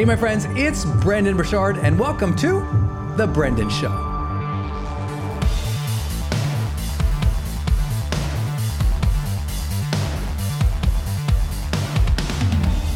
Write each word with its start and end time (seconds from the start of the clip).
Hey, 0.00 0.06
my 0.06 0.16
friends, 0.16 0.46
it's 0.52 0.86
Brendon 0.86 1.36
Burchard, 1.36 1.76
and 1.76 1.98
welcome 1.98 2.34
to 2.36 2.60
The 3.18 3.26
Brendon 3.26 3.68
Show. 3.68 3.90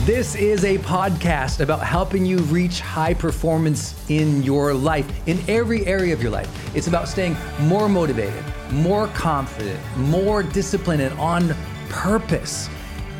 This 0.06 0.34
is 0.34 0.64
a 0.64 0.78
podcast 0.78 1.60
about 1.60 1.80
helping 1.80 2.24
you 2.24 2.38
reach 2.38 2.80
high 2.80 3.12
performance 3.12 3.94
in 4.08 4.42
your 4.42 4.72
life, 4.72 5.06
in 5.28 5.38
every 5.46 5.86
area 5.86 6.14
of 6.14 6.22
your 6.22 6.32
life. 6.32 6.74
It's 6.74 6.86
about 6.86 7.06
staying 7.06 7.36
more 7.60 7.86
motivated, 7.86 8.42
more 8.70 9.08
confident, 9.08 9.78
more 9.98 10.42
disciplined, 10.42 11.02
and 11.02 11.12
on 11.18 11.54
purpose. 11.90 12.70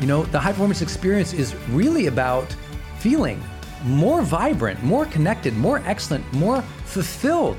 You 0.01 0.07
know, 0.07 0.23
the 0.23 0.39
high 0.39 0.53
performance 0.53 0.81
experience 0.81 1.33
is 1.33 1.53
really 1.69 2.07
about 2.07 2.51
feeling 2.97 3.43
more 3.85 4.23
vibrant, 4.23 4.81
more 4.83 5.05
connected, 5.05 5.55
more 5.55 5.81
excellent, 5.85 6.31
more 6.33 6.61
fulfilled 6.85 7.57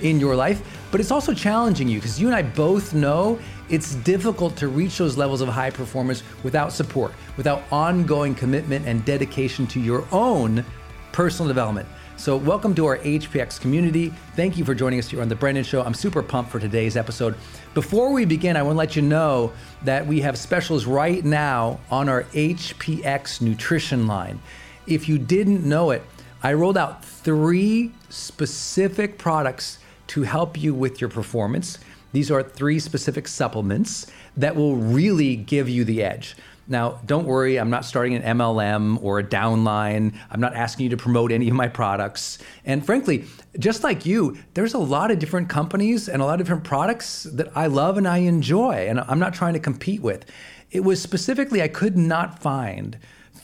in 0.00 0.18
your 0.20 0.34
life. 0.34 0.60
But 0.90 1.00
it's 1.00 1.10
also 1.10 1.32
challenging 1.32 1.88
you 1.88 1.98
because 1.98 2.20
you 2.20 2.26
and 2.26 2.34
I 2.34 2.42
both 2.42 2.94
know 2.94 3.38
it's 3.68 3.94
difficult 3.96 4.56
to 4.56 4.68
reach 4.68 4.98
those 4.98 5.16
levels 5.16 5.40
of 5.40 5.48
high 5.48 5.70
performance 5.70 6.22
without 6.42 6.72
support, 6.72 7.12
without 7.36 7.62
ongoing 7.70 8.34
commitment 8.34 8.86
and 8.86 9.04
dedication 9.04 9.66
to 9.68 9.80
your 9.80 10.06
own 10.10 10.64
personal 11.12 11.48
development. 11.48 11.88
So, 12.16 12.36
welcome 12.36 12.74
to 12.74 12.86
our 12.86 12.98
HPX 12.98 13.60
community. 13.60 14.12
Thank 14.34 14.58
you 14.58 14.64
for 14.64 14.74
joining 14.74 14.98
us 14.98 15.08
here 15.08 15.22
on 15.22 15.28
The 15.28 15.36
Brendon 15.36 15.62
Show. 15.62 15.82
I'm 15.82 15.94
super 15.94 16.20
pumped 16.20 16.50
for 16.50 16.58
today's 16.58 16.96
episode. 16.96 17.36
Before 17.74 18.12
we 18.12 18.24
begin, 18.24 18.56
I 18.56 18.62
want 18.62 18.74
to 18.74 18.78
let 18.78 18.96
you 18.96 19.02
know 19.02 19.52
that 19.84 20.04
we 20.04 20.20
have 20.22 20.36
specials 20.36 20.84
right 20.84 21.24
now 21.24 21.78
on 21.92 22.08
our 22.08 22.24
HPX 22.24 23.40
nutrition 23.40 24.08
line. 24.08 24.40
If 24.88 25.06
you 25.06 25.18
didn't 25.18 25.68
know 25.68 25.90
it, 25.90 26.02
I 26.42 26.54
rolled 26.54 26.78
out 26.78 27.04
three 27.04 27.92
specific 28.08 29.18
products 29.18 29.80
to 30.08 30.22
help 30.22 30.58
you 30.58 30.72
with 30.72 30.98
your 30.98 31.10
performance. 31.10 31.78
These 32.12 32.30
are 32.30 32.42
three 32.42 32.78
specific 32.78 33.28
supplements 33.28 34.06
that 34.38 34.56
will 34.56 34.76
really 34.76 35.36
give 35.36 35.68
you 35.68 35.84
the 35.84 36.02
edge. 36.02 36.38
Now, 36.68 37.00
don't 37.04 37.26
worry, 37.26 37.58
I'm 37.58 37.68
not 37.68 37.84
starting 37.84 38.14
an 38.14 38.38
MLM 38.38 39.02
or 39.02 39.18
a 39.18 39.24
downline. 39.24 40.14
I'm 40.30 40.40
not 40.40 40.54
asking 40.54 40.84
you 40.84 40.90
to 40.90 40.96
promote 40.96 41.32
any 41.32 41.48
of 41.48 41.54
my 41.54 41.68
products. 41.68 42.38
And 42.64 42.84
frankly, 42.84 43.26
just 43.58 43.84
like 43.84 44.06
you, 44.06 44.38
there's 44.54 44.72
a 44.72 44.78
lot 44.78 45.10
of 45.10 45.18
different 45.18 45.50
companies 45.50 46.08
and 46.08 46.22
a 46.22 46.24
lot 46.24 46.40
of 46.40 46.46
different 46.46 46.64
products 46.64 47.24
that 47.24 47.54
I 47.54 47.66
love 47.66 47.98
and 47.98 48.08
I 48.08 48.18
enjoy, 48.18 48.86
and 48.88 49.00
I'm 49.00 49.18
not 49.18 49.34
trying 49.34 49.52
to 49.52 49.60
compete 49.60 50.00
with. 50.00 50.24
It 50.70 50.80
was 50.80 51.00
specifically, 51.02 51.60
I 51.60 51.68
could 51.68 51.98
not 51.98 52.38
find 52.38 52.98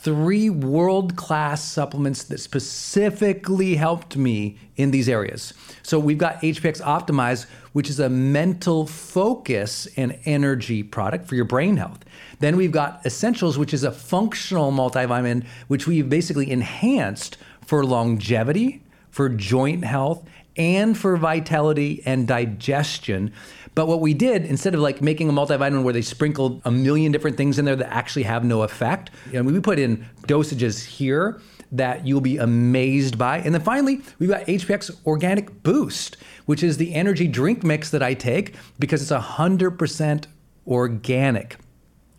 three 0.05 0.51
world 0.51 1.15
class 1.15 1.63
supplements 1.63 2.25
that 2.25 2.37
specifically 2.39 3.73
helped 3.73 4.15
me 4.15 4.55
in 4.75 4.91
these 4.91 5.09
areas. 5.09 5.51
So 5.81 5.97
we've 5.97 6.19
got 6.19 6.43
HPX 6.43 6.79
Optimize, 6.79 7.47
which 7.73 7.89
is 7.89 7.99
a 7.99 8.07
mental 8.07 8.85
focus 8.85 9.87
and 9.97 10.15
energy 10.25 10.83
product 10.83 11.27
for 11.27 11.33
your 11.33 11.45
brain 11.45 11.77
health. 11.77 12.05
Then 12.39 12.55
we've 12.55 12.71
got 12.71 13.03
Essentials, 13.03 13.57
which 13.57 13.73
is 13.73 13.83
a 13.83 13.91
functional 13.91 14.71
multivitamin, 14.71 15.43
which 15.69 15.87
we've 15.87 16.07
basically 16.07 16.51
enhanced 16.51 17.37
for 17.65 17.83
longevity, 17.83 18.83
for 19.09 19.27
joint 19.27 19.85
health, 19.85 20.23
and 20.55 20.95
for 20.95 21.17
vitality 21.17 22.03
and 22.05 22.27
digestion. 22.27 23.33
But 23.75 23.87
what 23.87 23.99
we 23.99 24.13
did, 24.13 24.45
instead 24.45 24.73
of 24.73 24.79
like 24.79 25.01
making 25.01 25.29
a 25.29 25.33
multivitamin 25.33 25.83
where 25.83 25.93
they 25.93 26.01
sprinkled 26.01 26.61
a 26.63 26.71
million 26.71 27.11
different 27.11 27.35
things 27.35 27.59
in 27.59 27.65
there 27.65 27.75
that 27.75 27.93
actually 27.93 28.23
have 28.23 28.45
no 28.45 28.63
effect, 28.63 29.11
we 29.31 29.59
put 29.59 29.77
in 29.77 30.05
dosages 30.23 30.85
here 30.85 31.41
that 31.73 32.07
you'll 32.07 32.21
be 32.21 32.37
amazed 32.37 33.17
by. 33.17 33.39
And 33.39 33.53
then 33.53 33.61
finally, 33.61 34.01
we've 34.17 34.29
got 34.29 34.45
HPX 34.45 34.95
Organic 35.05 35.61
Boost, 35.61 36.15
which 36.45 36.63
is 36.63 36.77
the 36.77 36.93
energy 36.93 37.27
drink 37.27 37.63
mix 37.63 37.89
that 37.89 38.01
I 38.01 38.13
take 38.13 38.55
because 38.79 39.01
it's 39.01 39.11
100% 39.11 40.25
organic. 40.67 41.57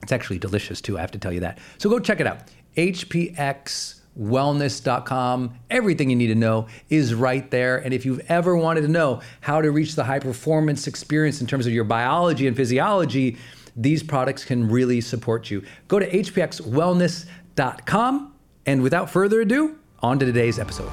It's 0.02 0.12
actually 0.12 0.38
delicious 0.38 0.82
too, 0.82 0.98
I 0.98 1.00
have 1.00 1.12
to 1.12 1.18
tell 1.18 1.32
you 1.32 1.40
that. 1.40 1.58
So 1.78 1.88
go 1.88 1.98
check 1.98 2.20
it 2.20 2.26
out. 2.26 2.40
HPX 2.76 3.95
wellness.com. 4.18 5.58
Everything 5.70 6.10
you 6.10 6.16
need 6.16 6.26
to 6.28 6.34
know 6.34 6.66
is 6.88 7.14
right 7.14 7.50
there. 7.50 7.78
And 7.78 7.94
if 7.94 8.04
you've 8.04 8.20
ever 8.28 8.56
wanted 8.56 8.82
to 8.82 8.88
know 8.88 9.20
how 9.40 9.60
to 9.60 9.70
reach 9.70 9.94
the 9.94 10.04
high 10.04 10.18
performance 10.18 10.86
experience 10.86 11.40
in 11.40 11.46
terms 11.46 11.66
of 11.66 11.72
your 11.72 11.84
biology 11.84 12.46
and 12.46 12.56
physiology, 12.56 13.38
these 13.76 14.02
products 14.02 14.44
can 14.44 14.68
really 14.68 15.00
support 15.00 15.50
you. 15.50 15.62
Go 15.88 15.98
to 15.98 16.10
hpxwellness.com. 16.10 18.32
And 18.68 18.82
without 18.82 19.10
further 19.10 19.42
ado, 19.42 19.78
on 20.00 20.18
to 20.18 20.26
today's 20.26 20.58
episode. 20.58 20.90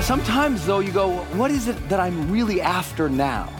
Sometimes, 0.00 0.64
though, 0.64 0.78
you 0.78 0.92
go, 0.92 1.16
what 1.34 1.50
is 1.50 1.66
it 1.68 1.88
that 1.90 2.00
I'm 2.00 2.30
really 2.30 2.62
after 2.62 3.10
now? 3.10 3.57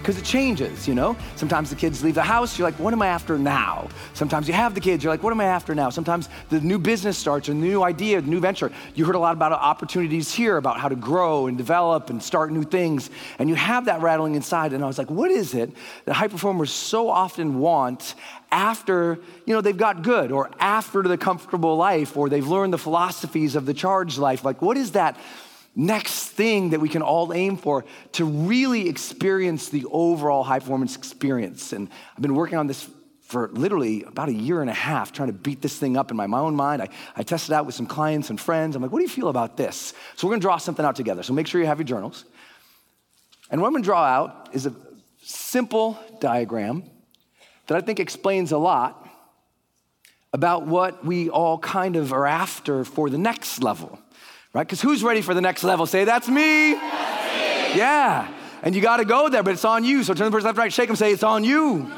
Because 0.00 0.16
it 0.18 0.24
changes, 0.24 0.88
you 0.88 0.94
know? 0.94 1.14
Sometimes 1.36 1.70
the 1.70 1.76
kids 1.76 2.02
leave 2.02 2.14
the 2.14 2.22
house, 2.22 2.58
you're 2.58 2.66
like, 2.66 2.78
what 2.78 2.92
am 2.92 3.02
I 3.02 3.08
after 3.08 3.38
now? 3.38 3.88
Sometimes 4.14 4.48
you 4.48 4.54
have 4.54 4.74
the 4.74 4.80
kids, 4.80 5.04
you're 5.04 5.12
like, 5.12 5.22
what 5.22 5.32
am 5.32 5.40
I 5.40 5.44
after 5.44 5.74
now? 5.74 5.90
Sometimes 5.90 6.28
the 6.48 6.60
new 6.60 6.78
business 6.78 7.18
starts, 7.18 7.48
a 7.48 7.54
new 7.54 7.82
idea, 7.82 8.18
a 8.18 8.22
new 8.22 8.40
venture. 8.40 8.72
You 8.94 9.04
heard 9.04 9.14
a 9.14 9.18
lot 9.18 9.34
about 9.34 9.52
opportunities 9.52 10.32
here, 10.32 10.56
about 10.56 10.80
how 10.80 10.88
to 10.88 10.96
grow 10.96 11.46
and 11.48 11.58
develop 11.58 12.08
and 12.08 12.22
start 12.22 12.50
new 12.50 12.64
things. 12.64 13.10
And 13.38 13.48
you 13.48 13.54
have 13.54 13.84
that 13.84 14.00
rattling 14.00 14.34
inside. 14.34 14.72
And 14.72 14.82
I 14.82 14.86
was 14.86 14.96
like, 14.96 15.10
what 15.10 15.30
is 15.30 15.54
it 15.54 15.70
that 16.06 16.14
high 16.14 16.28
performers 16.28 16.70
so 16.70 17.10
often 17.10 17.58
want 17.58 18.14
after 18.50 19.18
you 19.46 19.54
know 19.54 19.60
they've 19.60 19.76
got 19.76 20.02
good 20.02 20.32
or 20.32 20.50
after 20.58 21.02
the 21.02 21.16
comfortable 21.16 21.76
life 21.76 22.16
or 22.16 22.28
they've 22.28 22.48
learned 22.48 22.72
the 22.72 22.78
philosophies 22.78 23.54
of 23.54 23.64
the 23.64 23.72
charged 23.72 24.18
life 24.18 24.44
like 24.44 24.60
what 24.60 24.76
is 24.76 24.90
that 24.90 25.16
next 25.74 26.28
thing 26.28 26.70
that 26.70 26.80
we 26.80 26.88
can 26.88 27.02
all 27.02 27.32
aim 27.32 27.56
for 27.56 27.84
to 28.12 28.24
really 28.24 28.88
experience 28.88 29.68
the 29.68 29.84
overall 29.86 30.42
high 30.42 30.58
performance 30.58 30.96
experience. 30.96 31.72
And 31.72 31.88
I've 32.16 32.22
been 32.22 32.34
working 32.34 32.58
on 32.58 32.66
this 32.66 32.88
for 33.22 33.48
literally 33.52 34.02
about 34.02 34.28
a 34.28 34.32
year 34.32 34.60
and 34.60 34.68
a 34.68 34.74
half, 34.74 35.12
trying 35.12 35.28
to 35.28 35.32
beat 35.32 35.62
this 35.62 35.78
thing 35.78 35.96
up 35.96 36.10
in 36.10 36.16
my, 36.16 36.26
my 36.26 36.40
own 36.40 36.56
mind. 36.56 36.82
I, 36.82 36.88
I 37.14 37.22
tested 37.22 37.52
out 37.52 37.64
with 37.64 37.76
some 37.76 37.86
clients 37.86 38.28
and 38.28 38.40
friends. 38.40 38.74
I'm 38.74 38.82
like, 38.82 38.90
what 38.90 38.98
do 38.98 39.04
you 39.04 39.08
feel 39.08 39.28
about 39.28 39.56
this? 39.56 39.94
So 40.16 40.26
we're 40.26 40.32
gonna 40.32 40.40
draw 40.40 40.56
something 40.56 40.84
out 40.84 40.96
together. 40.96 41.22
So 41.22 41.32
make 41.32 41.46
sure 41.46 41.60
you 41.60 41.66
have 41.68 41.78
your 41.78 41.86
journals. 41.86 42.24
And 43.48 43.60
what 43.60 43.68
I'm 43.68 43.72
gonna 43.72 43.84
draw 43.84 44.04
out 44.04 44.50
is 44.52 44.66
a 44.66 44.74
simple 45.22 45.96
diagram 46.18 46.82
that 47.68 47.76
I 47.76 47.80
think 47.80 48.00
explains 48.00 48.50
a 48.50 48.58
lot 48.58 49.08
about 50.32 50.66
what 50.66 51.04
we 51.04 51.28
all 51.30 51.58
kind 51.58 51.94
of 51.94 52.12
are 52.12 52.26
after 52.26 52.84
for 52.84 53.10
the 53.10 53.18
next 53.18 53.62
level 53.62 54.00
right? 54.52 54.66
Because 54.66 54.80
who's 54.80 55.02
ready 55.02 55.22
for 55.22 55.34
the 55.34 55.40
next 55.40 55.62
level? 55.64 55.86
Say, 55.86 56.04
that's 56.04 56.28
me. 56.28 56.74
That's 56.74 57.72
me. 57.72 57.78
Yeah. 57.78 58.32
And 58.62 58.74
you 58.74 58.80
got 58.80 58.98
to 58.98 59.04
go 59.04 59.28
there, 59.28 59.42
but 59.42 59.52
it's 59.52 59.64
on 59.64 59.84
you. 59.84 60.04
So 60.04 60.14
turn 60.14 60.26
the 60.26 60.30
person 60.30 60.46
left, 60.46 60.58
right, 60.58 60.72
shake 60.72 60.88
them, 60.88 60.96
say, 60.96 61.12
it's 61.12 61.22
on 61.22 61.44
you. 61.44 61.90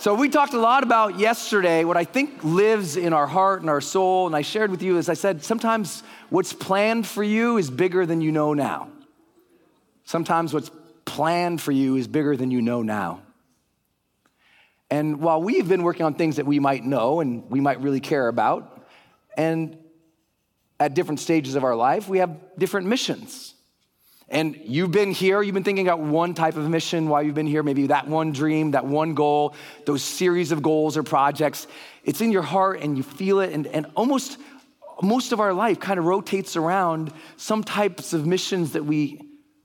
So, 0.00 0.14
we 0.14 0.30
talked 0.30 0.54
a 0.54 0.58
lot 0.58 0.82
about 0.82 1.18
yesterday 1.18 1.84
what 1.84 1.98
I 1.98 2.04
think 2.04 2.42
lives 2.42 2.96
in 2.96 3.12
our 3.12 3.26
heart 3.26 3.60
and 3.60 3.68
our 3.68 3.82
soul. 3.82 4.26
And 4.26 4.34
I 4.34 4.40
shared 4.40 4.70
with 4.70 4.82
you, 4.82 4.96
as 4.96 5.10
I 5.10 5.14
said, 5.14 5.44
sometimes 5.44 6.02
what's 6.30 6.54
planned 6.54 7.06
for 7.06 7.22
you 7.22 7.58
is 7.58 7.70
bigger 7.70 8.06
than 8.06 8.22
you 8.22 8.32
know 8.32 8.54
now. 8.54 8.88
Sometimes 10.04 10.54
what's 10.54 10.70
planned 11.04 11.60
for 11.60 11.70
you 11.70 11.96
is 11.96 12.08
bigger 12.08 12.34
than 12.34 12.50
you 12.50 12.62
know 12.62 12.80
now. 12.80 13.20
And 14.90 15.20
while 15.20 15.40
we've 15.40 15.68
been 15.68 15.82
working 15.82 16.04
on 16.04 16.14
things 16.14 16.36
that 16.36 16.46
we 16.46 16.58
might 16.58 16.84
know 16.84 17.20
and 17.20 17.48
we 17.48 17.60
might 17.60 17.80
really 17.80 18.00
care 18.00 18.26
about, 18.26 18.84
and 19.36 19.78
at 20.80 20.94
different 20.94 21.20
stages 21.20 21.54
of 21.54 21.62
our 21.62 21.76
life, 21.76 22.08
we 22.08 22.18
have 22.18 22.36
different 22.58 22.88
missions. 22.88 23.54
And 24.28 24.56
you've 24.64 24.92
been 24.92 25.10
here, 25.10 25.42
you've 25.42 25.54
been 25.54 25.64
thinking 25.64 25.86
about 25.86 26.00
one 26.00 26.34
type 26.34 26.56
of 26.56 26.68
mission 26.68 27.08
while 27.08 27.22
you've 27.22 27.34
been 27.34 27.46
here, 27.46 27.62
maybe 27.62 27.88
that 27.88 28.06
one 28.06 28.32
dream, 28.32 28.72
that 28.72 28.86
one 28.86 29.14
goal, 29.14 29.54
those 29.86 30.02
series 30.02 30.52
of 30.52 30.62
goals 30.62 30.96
or 30.96 31.02
projects. 31.02 31.66
It's 32.04 32.20
in 32.20 32.30
your 32.30 32.42
heart 32.42 32.80
and 32.80 32.96
you 32.96 33.02
feel 33.02 33.40
it, 33.40 33.52
and, 33.52 33.66
and 33.66 33.86
almost 33.96 34.38
most 35.02 35.32
of 35.32 35.40
our 35.40 35.52
life 35.52 35.80
kind 35.80 35.98
of 35.98 36.04
rotates 36.04 36.56
around 36.56 37.12
some 37.36 37.64
types 37.64 38.12
of 38.12 38.26
missions 38.26 38.72
that 38.72 38.84
we 38.84 39.20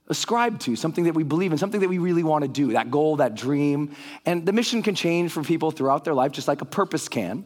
ascribe 0.08 0.58
to, 0.60 0.76
something 0.76 1.04
that 1.04 1.14
we 1.14 1.22
believe 1.22 1.52
in, 1.52 1.58
something 1.58 1.80
that 1.80 1.88
we 1.88 1.98
really 1.98 2.22
want 2.22 2.42
to 2.42 2.48
do, 2.48 2.72
that 2.72 2.90
goal, 2.90 3.16
that 3.16 3.34
dream. 3.34 3.94
And 4.24 4.46
the 4.46 4.52
mission 4.52 4.82
can 4.82 4.94
change 4.94 5.32
for 5.32 5.42
people 5.42 5.70
throughout 5.70 6.04
their 6.04 6.14
life, 6.14 6.32
just 6.32 6.48
like 6.48 6.62
a 6.62 6.66
purpose 6.66 7.08
can, 7.08 7.44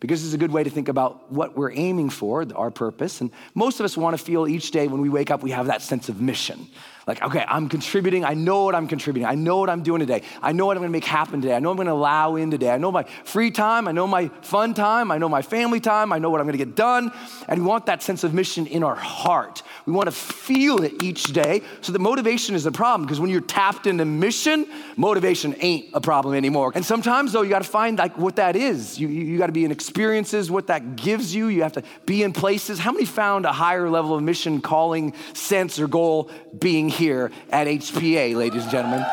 because 0.00 0.24
it's 0.24 0.34
a 0.34 0.38
good 0.38 0.52
way 0.52 0.62
to 0.62 0.70
think 0.70 0.88
about 0.88 1.32
what 1.32 1.56
we're 1.56 1.72
aiming 1.72 2.10
for, 2.10 2.46
our 2.54 2.70
purpose. 2.70 3.20
And 3.20 3.30
most 3.54 3.80
of 3.80 3.84
us 3.84 3.96
want 3.96 4.16
to 4.16 4.22
feel 4.22 4.46
each 4.46 4.70
day 4.70 4.86
when 4.86 5.00
we 5.00 5.08
wake 5.08 5.30
up, 5.30 5.42
we 5.42 5.50
have 5.50 5.66
that 5.66 5.82
sense 5.82 6.08
of 6.08 6.20
mission. 6.20 6.68
Like, 7.06 7.22
okay, 7.22 7.44
I'm 7.46 7.68
contributing. 7.68 8.24
I 8.24 8.34
know 8.34 8.64
what 8.64 8.74
I'm 8.74 8.88
contributing. 8.88 9.28
I 9.28 9.36
know 9.36 9.58
what 9.58 9.70
I'm 9.70 9.84
doing 9.84 10.00
today. 10.00 10.22
I 10.42 10.50
know 10.50 10.66
what 10.66 10.76
I'm 10.76 10.80
going 10.80 10.90
to 10.90 10.92
make 10.92 11.04
happen 11.04 11.40
today. 11.40 11.54
I 11.54 11.60
know 11.60 11.70
I'm 11.70 11.76
going 11.76 11.86
to 11.86 11.92
allow 11.92 12.34
in 12.34 12.50
today. 12.50 12.68
I 12.68 12.78
know 12.78 12.90
my 12.90 13.04
free 13.22 13.52
time. 13.52 13.86
I 13.86 13.92
know 13.92 14.08
my 14.08 14.26
fun 14.42 14.74
time. 14.74 15.12
I 15.12 15.18
know 15.18 15.28
my 15.28 15.40
family 15.40 15.78
time. 15.78 16.12
I 16.12 16.18
know 16.18 16.30
what 16.30 16.40
I'm 16.40 16.48
going 16.48 16.58
to 16.58 16.64
get 16.64 16.74
done. 16.74 17.12
And 17.46 17.60
we 17.60 17.66
want 17.66 17.86
that 17.86 18.02
sense 18.02 18.24
of 18.24 18.34
mission 18.34 18.66
in 18.66 18.82
our 18.82 18.96
heart. 18.96 19.62
We 19.86 19.92
want 19.92 20.06
to 20.08 20.12
feel 20.12 20.82
it 20.82 21.00
each 21.00 21.32
day. 21.32 21.62
So 21.80 21.92
the 21.92 22.00
motivation 22.00 22.56
is 22.56 22.66
a 22.66 22.72
problem 22.72 23.06
because 23.06 23.20
when 23.20 23.30
you're 23.30 23.40
tapped 23.40 23.86
into 23.86 24.04
mission, 24.04 24.66
motivation 24.96 25.54
ain't 25.60 25.86
a 25.94 26.00
problem 26.00 26.34
anymore. 26.34 26.72
And 26.74 26.84
sometimes 26.84 27.30
though, 27.30 27.42
you 27.42 27.50
got 27.50 27.62
to 27.62 27.68
find 27.68 27.98
like 27.98 28.18
what 28.18 28.34
that 28.34 28.56
is. 28.56 28.98
You, 28.98 29.06
you, 29.06 29.24
you 29.26 29.38
got 29.38 29.46
to 29.46 29.52
be 29.52 29.64
in 29.64 29.70
experiences, 29.70 30.50
what 30.50 30.66
that 30.66 30.96
gives 30.96 31.32
you. 31.32 31.46
You 31.46 31.62
have 31.62 31.74
to 31.74 31.84
be 32.04 32.24
in 32.24 32.32
places. 32.32 32.80
How 32.80 32.90
many 32.90 33.04
found 33.04 33.46
a 33.46 33.52
higher 33.52 33.88
level 33.88 34.16
of 34.16 34.24
mission, 34.24 34.60
calling, 34.60 35.14
sense, 35.34 35.78
or 35.78 35.86
goal 35.86 36.32
being 36.58 36.95
here 36.96 37.30
at 37.50 37.66
HPA, 37.66 38.34
ladies 38.34 38.62
and 38.62 38.70
gentlemen. 38.72 39.04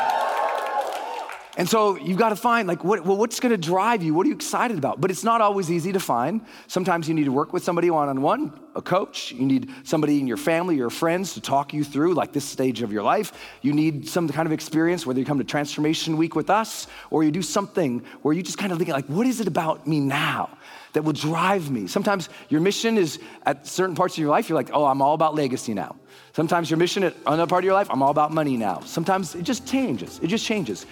And 1.56 1.68
so 1.68 1.96
you've 1.96 2.18
got 2.18 2.30
to 2.30 2.36
find 2.36 2.66
like 2.66 2.82
what, 2.82 3.04
well, 3.04 3.16
what's 3.16 3.38
going 3.38 3.50
to 3.50 3.58
drive 3.58 4.02
you? 4.02 4.12
What 4.12 4.26
are 4.26 4.28
you 4.28 4.34
excited 4.34 4.76
about? 4.76 5.00
But 5.00 5.12
it's 5.12 5.22
not 5.22 5.40
always 5.40 5.70
easy 5.70 5.92
to 5.92 6.00
find. 6.00 6.40
Sometimes 6.66 7.08
you 7.08 7.14
need 7.14 7.26
to 7.26 7.32
work 7.32 7.52
with 7.52 7.62
somebody 7.62 7.90
one 7.90 8.08
on 8.08 8.22
one, 8.22 8.58
a 8.74 8.82
coach. 8.82 9.30
You 9.30 9.46
need 9.46 9.70
somebody 9.84 10.18
in 10.18 10.26
your 10.26 10.36
family, 10.36 10.74
your 10.74 10.90
friends 10.90 11.34
to 11.34 11.40
talk 11.40 11.72
you 11.72 11.84
through 11.84 12.14
like 12.14 12.32
this 12.32 12.44
stage 12.44 12.82
of 12.82 12.92
your 12.92 13.04
life. 13.04 13.32
You 13.62 13.72
need 13.72 14.08
some 14.08 14.28
kind 14.28 14.46
of 14.46 14.52
experience, 14.52 15.06
whether 15.06 15.20
you 15.20 15.24
come 15.24 15.38
to 15.38 15.44
Transformation 15.44 16.16
Week 16.16 16.34
with 16.34 16.50
us 16.50 16.88
or 17.10 17.22
you 17.22 17.30
do 17.30 17.42
something 17.42 18.02
where 18.22 18.34
you 18.34 18.42
just 18.42 18.58
kind 18.58 18.72
of 18.72 18.78
think 18.78 18.90
like, 18.90 19.06
what 19.06 19.26
is 19.26 19.40
it 19.40 19.46
about 19.46 19.86
me 19.86 20.00
now? 20.00 20.58
That 20.94 21.04
will 21.04 21.12
drive 21.12 21.70
me. 21.70 21.86
Sometimes 21.86 22.28
your 22.48 22.60
mission 22.60 22.96
is 22.98 23.18
at 23.44 23.66
certain 23.66 23.94
parts 23.94 24.14
of 24.14 24.18
your 24.18 24.30
life, 24.30 24.48
you're 24.48 24.56
like, 24.56 24.70
oh, 24.72 24.86
I'm 24.86 25.02
all 25.02 25.14
about 25.14 25.34
legacy 25.34 25.74
now. 25.74 25.96
Sometimes 26.32 26.70
your 26.70 26.78
mission 26.78 27.04
at 27.04 27.14
another 27.26 27.46
part 27.46 27.62
of 27.62 27.66
your 27.66 27.74
life, 27.74 27.88
I'm 27.90 28.02
all 28.02 28.10
about 28.10 28.32
money 28.32 28.56
now. 28.56 28.80
Sometimes 28.80 29.34
it 29.34 29.42
just 29.42 29.66
changes. 29.66 30.20
It 30.22 30.28
just 30.28 30.44
changes. 30.44 30.86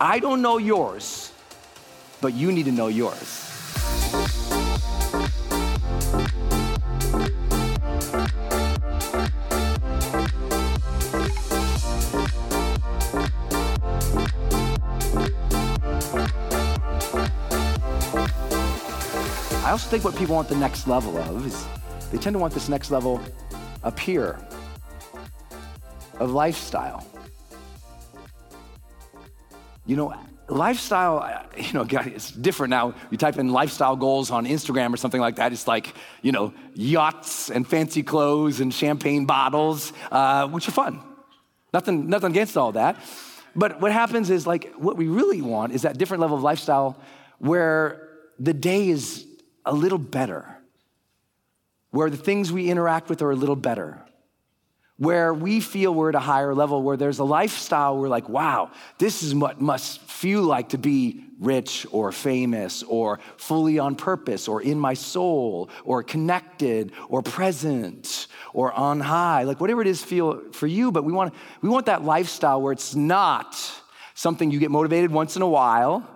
I 0.00 0.18
don't 0.18 0.42
know 0.42 0.58
yours, 0.58 1.32
but 2.20 2.34
you 2.34 2.52
need 2.52 2.64
to 2.64 2.72
know 2.72 2.88
yours. 2.88 3.47
I 19.68 19.72
also 19.72 19.90
think 19.90 20.02
what 20.02 20.16
people 20.16 20.34
want 20.34 20.48
the 20.48 20.56
next 20.56 20.88
level 20.88 21.18
of 21.18 21.46
is 21.46 21.66
they 22.10 22.16
tend 22.16 22.32
to 22.32 22.38
want 22.38 22.54
this 22.54 22.70
next 22.70 22.90
level 22.90 23.20
up 23.84 23.98
here 23.98 24.38
of 26.18 26.30
lifestyle. 26.30 27.06
You 29.84 29.96
know, 29.96 30.14
lifestyle, 30.48 31.46
you 31.58 31.74
know, 31.74 31.86
it's 31.90 32.30
different 32.30 32.70
now. 32.70 32.94
You 33.10 33.18
type 33.18 33.36
in 33.36 33.50
lifestyle 33.50 33.94
goals 33.94 34.30
on 34.30 34.46
Instagram 34.46 34.94
or 34.94 34.96
something 34.96 35.20
like 35.20 35.36
that. 35.36 35.52
It's 35.52 35.68
like, 35.68 35.94
you 36.22 36.32
know, 36.32 36.54
yachts 36.72 37.50
and 37.50 37.68
fancy 37.68 38.02
clothes 38.02 38.60
and 38.60 38.72
champagne 38.72 39.26
bottles, 39.26 39.92
uh, 40.10 40.48
which 40.48 40.66
are 40.66 40.72
fun. 40.72 41.02
Nothing, 41.74 42.08
nothing 42.08 42.30
against 42.30 42.56
all 42.56 42.72
that. 42.72 42.96
But 43.54 43.82
what 43.82 43.92
happens 43.92 44.30
is 44.30 44.46
like 44.46 44.72
what 44.76 44.96
we 44.96 45.08
really 45.08 45.42
want 45.42 45.74
is 45.74 45.82
that 45.82 45.98
different 45.98 46.22
level 46.22 46.38
of 46.38 46.42
lifestyle 46.42 46.98
where 47.38 48.08
the 48.38 48.54
day 48.54 48.88
is 48.88 49.27
a 49.68 49.74
little 49.74 49.98
better, 49.98 50.56
where 51.90 52.08
the 52.08 52.16
things 52.16 52.50
we 52.50 52.70
interact 52.70 53.10
with 53.10 53.20
are 53.20 53.30
a 53.30 53.36
little 53.36 53.54
better, 53.54 54.02
where 54.96 55.32
we 55.32 55.60
feel 55.60 55.94
we're 55.94 56.08
at 56.08 56.14
a 56.14 56.20
higher 56.20 56.54
level, 56.54 56.82
where 56.82 56.96
there's 56.96 57.18
a 57.18 57.24
lifestyle 57.24 57.98
we're 57.98 58.08
like, 58.08 58.28
wow, 58.28 58.70
this 58.98 59.22
is 59.22 59.34
what 59.34 59.60
must 59.60 60.00
feel 60.00 60.42
like 60.42 60.70
to 60.70 60.78
be 60.78 61.22
rich 61.38 61.86
or 61.92 62.10
famous 62.10 62.82
or 62.82 63.20
fully 63.36 63.78
on 63.78 63.94
purpose 63.94 64.48
or 64.48 64.62
in 64.62 64.78
my 64.78 64.94
soul 64.94 65.68
or 65.84 66.02
connected 66.02 66.90
or 67.08 67.22
present 67.22 68.26
or 68.54 68.72
on 68.72 69.00
high, 69.00 69.44
like 69.44 69.60
whatever 69.60 69.82
it 69.82 69.86
is 69.86 70.02
feel 70.02 70.50
for 70.52 70.66
you, 70.66 70.90
but 70.90 71.04
we 71.04 71.12
want, 71.12 71.32
we 71.60 71.68
want 71.68 71.86
that 71.86 72.02
lifestyle 72.02 72.60
where 72.60 72.72
it's 72.72 72.94
not 72.94 73.54
something 74.14 74.50
you 74.50 74.58
get 74.58 74.70
motivated 74.70 75.12
once 75.12 75.36
in 75.36 75.42
a 75.42 75.48
while 75.48 76.08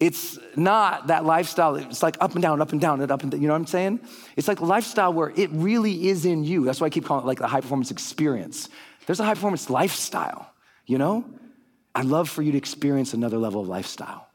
it's 0.00 0.38
not 0.56 1.08
that 1.08 1.26
lifestyle, 1.26 1.76
it's 1.76 2.02
like 2.02 2.16
up 2.20 2.32
and 2.32 2.42
down, 2.42 2.62
up 2.62 2.72
and 2.72 2.80
down, 2.80 3.02
and 3.02 3.10
up 3.12 3.22
and 3.22 3.30
down. 3.30 3.40
You 3.42 3.48
know 3.48 3.52
what 3.52 3.60
I'm 3.60 3.66
saying? 3.66 4.00
It's 4.34 4.48
like 4.48 4.60
a 4.60 4.64
lifestyle 4.64 5.12
where 5.12 5.30
it 5.36 5.50
really 5.52 6.08
is 6.08 6.24
in 6.24 6.42
you. 6.42 6.64
That's 6.64 6.80
why 6.80 6.86
I 6.86 6.90
keep 6.90 7.04
calling 7.04 7.24
it 7.24 7.26
like 7.26 7.38
the 7.38 7.46
high 7.46 7.60
performance 7.60 7.90
experience. 7.90 8.70
There's 9.04 9.20
a 9.20 9.24
high 9.24 9.34
performance 9.34 9.68
lifestyle, 9.68 10.50
you 10.86 10.96
know? 10.96 11.24
I'd 11.94 12.06
love 12.06 12.30
for 12.30 12.40
you 12.40 12.52
to 12.52 12.58
experience 12.58 13.12
another 13.12 13.36
level 13.36 13.60
of 13.60 13.68
lifestyle. 13.68 14.29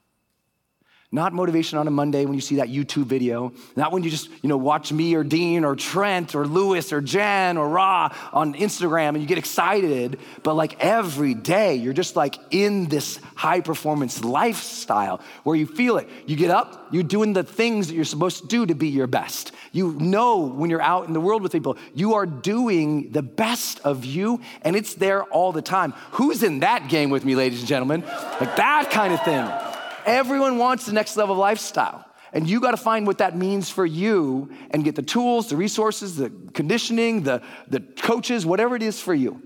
Not 1.11 1.33
motivation 1.33 1.77
on 1.77 1.87
a 1.87 1.91
Monday 1.91 2.25
when 2.25 2.33
you 2.33 2.41
see 2.41 2.55
that 2.55 2.67
YouTube 2.67 3.05
video. 3.05 3.53
Not 3.75 3.91
when 3.91 4.03
you 4.03 4.09
just, 4.09 4.27
you 4.41 4.49
know, 4.49 4.57
watch 4.57 4.91
me 4.91 5.13
or 5.13 5.23
Dean 5.23 5.63
or 5.63 5.75
Trent 5.75 6.33
or 6.33 6.47
Lewis 6.47 6.91
or 6.91 6.99
Jen 6.99 7.57
or 7.57 7.69
Ra 7.69 8.09
on 8.33 8.55
Instagram 8.55 9.09
and 9.09 9.21
you 9.21 9.27
get 9.27 9.37
excited. 9.37 10.19
But 10.41 10.55
like 10.55 10.83
every 10.83 11.35
day, 11.35 11.75
you're 11.75 11.93
just 11.93 12.15
like 12.15 12.37
in 12.49 12.89
this 12.89 13.19
high 13.35 13.61
performance 13.61 14.23
lifestyle 14.23 15.21
where 15.43 15.55
you 15.55 15.67
feel 15.67 15.97
it. 15.97 16.09
You 16.25 16.35
get 16.35 16.49
up, 16.49 16.87
you're 16.91 17.03
doing 17.03 17.33
the 17.33 17.43
things 17.43 17.87
that 17.87 17.93
you're 17.93 18.03
supposed 18.03 18.41
to 18.41 18.47
do 18.47 18.65
to 18.65 18.73
be 18.73 18.87
your 18.87 19.07
best. 19.07 19.51
You 19.71 19.93
know 19.93 20.39
when 20.39 20.71
you're 20.71 20.81
out 20.81 21.07
in 21.07 21.13
the 21.13 21.21
world 21.21 21.43
with 21.43 21.51
people, 21.51 21.77
you 21.93 22.15
are 22.15 22.25
doing 22.25 23.11
the 23.11 23.21
best 23.21 23.79
of 23.81 24.05
you 24.05 24.41
and 24.63 24.75
it's 24.75 24.95
there 24.95 25.23
all 25.25 25.51
the 25.51 25.61
time. 25.61 25.93
Who's 26.13 26.41
in 26.41 26.61
that 26.61 26.89
game 26.89 27.11
with 27.11 27.23
me, 27.23 27.35
ladies 27.35 27.59
and 27.59 27.67
gentlemen? 27.67 28.01
Like 28.01 28.55
that 28.55 28.89
kind 28.89 29.13
of 29.13 29.23
thing. 29.23 29.74
Everyone 30.05 30.57
wants 30.57 30.85
the 30.85 30.93
next 30.93 31.17
level 31.17 31.35
lifestyle. 31.35 32.05
And 32.31 32.49
you 32.49 32.59
got 32.59 32.71
to 32.71 32.77
find 32.77 33.07
what 33.07 33.19
that 33.19 33.37
means 33.37 33.69
for 33.69 33.85
you 33.85 34.49
and 34.71 34.83
get 34.83 34.95
the 34.95 35.01
tools, 35.01 35.47
the 35.47 35.55
resources, 35.55 36.17
the 36.17 36.29
conditioning, 36.53 37.23
the, 37.23 37.41
the 37.69 37.79
coaches, 37.79 38.45
whatever 38.45 38.75
it 38.75 38.83
is 38.83 38.99
for 38.99 39.13
you. 39.13 39.41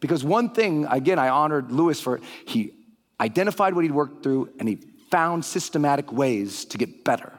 Because 0.00 0.22
one 0.22 0.50
thing, 0.50 0.84
again, 0.84 1.18
I 1.18 1.30
honored 1.30 1.72
Lewis 1.72 2.00
for, 2.00 2.16
it, 2.16 2.22
he 2.46 2.74
identified 3.18 3.74
what 3.74 3.84
he'd 3.84 3.92
worked 3.92 4.22
through 4.22 4.50
and 4.58 4.68
he 4.68 4.78
found 5.10 5.44
systematic 5.44 6.12
ways 6.12 6.66
to 6.66 6.78
get 6.78 7.04
better. 7.04 7.32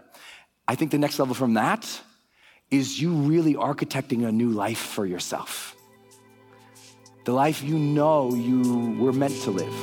I 0.67 0.73
think 0.73 0.89
the 0.89 0.97
next 0.97 1.19
level 1.19 1.35
from 1.35 1.53
that 1.53 2.01
is 2.71 2.99
you 2.99 3.11
really 3.13 3.53
architecting 3.53 4.27
a 4.27 4.31
new 4.31 4.49
life 4.49 4.79
for 4.79 5.05
yourself. 5.05 5.74
The 7.25 7.33
life 7.33 7.63
you 7.63 7.79
know 7.79 8.35
you 8.35 8.95
were 8.99 9.11
meant 9.11 9.33
to 9.41 9.49
live. 9.51 9.73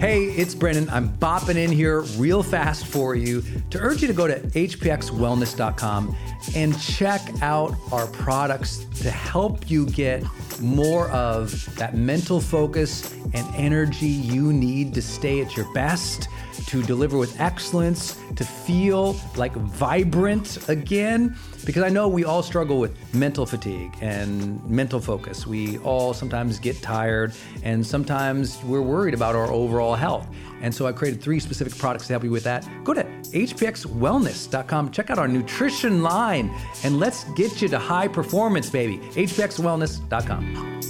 Hey, 0.00 0.24
it's 0.24 0.52
Brendon. 0.52 0.90
I'm 0.90 1.10
bopping 1.10 1.54
in 1.54 1.70
here 1.70 2.00
real 2.18 2.42
fast 2.42 2.86
for 2.86 3.14
you 3.14 3.44
to 3.70 3.78
urge 3.78 4.02
you 4.02 4.08
to 4.08 4.12
go 4.12 4.26
to 4.26 4.40
hpxwellness.com 4.40 6.16
and 6.56 6.80
check 6.80 7.20
out 7.40 7.76
our 7.92 8.08
products 8.08 8.84
to 9.00 9.12
help 9.12 9.70
you 9.70 9.86
get 9.86 10.24
more 10.60 11.08
of 11.10 11.72
that 11.76 11.94
mental 11.94 12.40
focus 12.40 13.14
and 13.32 13.46
energy 13.54 14.08
you 14.08 14.52
need 14.52 14.92
to 14.94 15.02
stay 15.02 15.40
at 15.40 15.56
your 15.56 15.72
best, 15.74 16.26
to 16.66 16.82
deliver 16.82 17.16
with 17.16 17.40
excellence, 17.40 18.18
to 18.34 18.44
feel 18.44 19.14
like 19.36 19.52
vibrant 19.52 20.68
again. 20.68 21.36
Because 21.64 21.84
I 21.84 21.88
know 21.88 22.08
we 22.08 22.24
all 22.24 22.42
struggle 22.42 22.80
with 22.80 23.14
mental 23.14 23.46
fatigue 23.46 23.94
and 24.00 24.64
mental 24.68 24.98
focus. 25.00 25.46
We 25.46 25.78
all 25.78 26.12
sometimes 26.12 26.58
get 26.58 26.82
tired 26.82 27.34
and 27.62 27.86
sometimes 27.86 28.62
we're 28.64 28.82
worried 28.82 29.14
about 29.14 29.36
our 29.36 29.50
overall 29.50 29.94
health. 29.94 30.26
And 30.60 30.74
so 30.74 30.86
I 30.86 30.92
created 30.92 31.22
three 31.22 31.40
specific 31.40 31.76
products 31.76 32.06
to 32.08 32.12
help 32.14 32.24
you 32.24 32.30
with 32.30 32.44
that. 32.44 32.68
Go 32.84 32.94
to 32.94 33.04
hpxwellness.com, 33.04 34.90
check 34.90 35.10
out 35.10 35.18
our 35.18 35.28
nutrition 35.28 36.02
line, 36.02 36.52
and 36.84 36.98
let's 36.98 37.24
get 37.34 37.62
you 37.62 37.68
to 37.68 37.78
high 37.78 38.08
performance, 38.08 38.70
baby. 38.70 38.98
hpxwellness.com. 38.98 40.80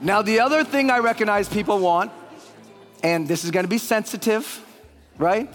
Now, 0.00 0.22
the 0.22 0.40
other 0.40 0.64
thing 0.64 0.90
I 0.90 1.00
recognize 1.00 1.48
people 1.48 1.80
want, 1.80 2.12
and 3.02 3.26
this 3.26 3.44
is 3.44 3.50
gonna 3.50 3.68
be 3.68 3.78
sensitive, 3.78 4.64
right? 5.18 5.50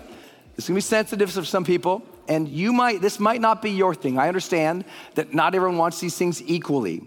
It's 0.56 0.68
gonna 0.68 0.78
be 0.78 0.82
sensitive 0.82 1.32
for 1.32 1.44
some 1.44 1.64
people, 1.64 2.04
and 2.28 2.48
you 2.48 2.74
might, 2.74 3.02
this 3.02 3.20
might 3.20 3.42
not 3.42 3.62
be 3.62 3.72
your 3.72 3.96
thing. 3.96 4.18
I 4.18 4.28
understand 4.28 4.86
that 5.16 5.34
not 5.34 5.56
everyone 5.56 5.78
wants 5.78 6.00
these 6.00 6.16
things 6.18 6.42
equally, 6.44 7.04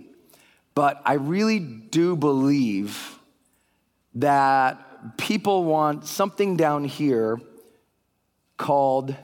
but 0.74 1.00
I 1.04 1.14
really 1.14 1.58
do 1.58 2.16
believe 2.16 3.18
that 4.16 5.16
people 5.16 5.64
want 5.64 6.06
something 6.06 6.56
down 6.56 6.84
here 6.84 7.40
called 8.56 9.14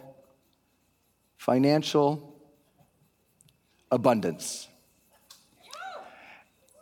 financial 1.38 2.36
abundance. 3.90 4.68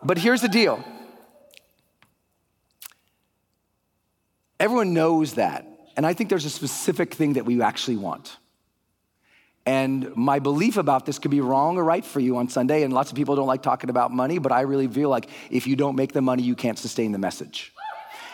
But 0.03 0.19
here's 0.19 0.41
the 0.41 0.49
deal 0.49 0.85
everyone 4.59 4.93
knows 4.93 5.35
that. 5.35 5.70
And 6.01 6.07
I 6.07 6.15
think 6.15 6.31
there's 6.31 6.47
a 6.47 6.51
specific 6.51 7.13
thing 7.13 7.35
that 7.35 7.45
we 7.45 7.61
actually 7.61 7.99
want. 7.99 8.39
And 9.67 10.17
my 10.17 10.39
belief 10.39 10.79
about 10.79 11.05
this 11.05 11.19
could 11.19 11.31
be 11.31 11.43
wrong 11.43 11.77
or 11.77 11.85
right 11.85 12.03
for 12.03 12.21
you 12.21 12.39
on 12.39 12.49
Sunday. 12.49 12.85
And 12.85 12.95
lots 12.95 13.11
of 13.11 13.17
people 13.17 13.37
don't 13.37 13.47
like 13.47 13.63
talking 13.63 13.91
about 13.91 14.11
money, 14.11 14.39
but 14.39 14.51
I 14.51 14.63
really 14.63 14.89
feel 14.89 15.11
like 15.11 15.29
if 15.51 15.67
you 15.67 15.77
don't 15.77 15.97
make 15.97 16.15
the 16.15 16.23
money, 16.23 16.43
you 16.43 16.55
can't 16.55 16.79
sustain 16.79 17.13
the 17.13 17.19
message. 17.19 17.75